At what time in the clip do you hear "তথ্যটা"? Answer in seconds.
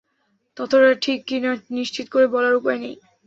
0.57-0.91